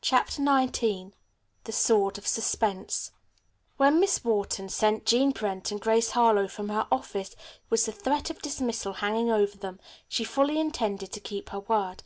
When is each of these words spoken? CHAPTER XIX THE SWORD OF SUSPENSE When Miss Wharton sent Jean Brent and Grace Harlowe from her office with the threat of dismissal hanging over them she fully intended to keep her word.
CHAPTER 0.00 0.36
XIX 0.44 1.12
THE 1.64 1.72
SWORD 1.72 2.18
OF 2.18 2.26
SUSPENSE 2.28 3.10
When 3.78 3.98
Miss 3.98 4.22
Wharton 4.22 4.68
sent 4.68 5.04
Jean 5.04 5.32
Brent 5.32 5.72
and 5.72 5.80
Grace 5.80 6.10
Harlowe 6.12 6.46
from 6.46 6.68
her 6.68 6.86
office 6.92 7.34
with 7.68 7.84
the 7.84 7.90
threat 7.90 8.30
of 8.30 8.40
dismissal 8.40 8.92
hanging 8.92 9.32
over 9.32 9.56
them 9.58 9.80
she 10.06 10.22
fully 10.22 10.60
intended 10.60 11.10
to 11.10 11.18
keep 11.18 11.48
her 11.48 11.58
word. 11.58 12.04